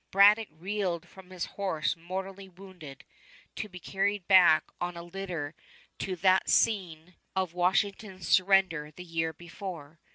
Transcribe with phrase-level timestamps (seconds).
[0.09, 3.03] Braddock reeled from his horse mortally wounded,
[3.55, 5.53] to be carried back on a litter
[5.99, 9.99] to that scene of Washington's surrender the year before.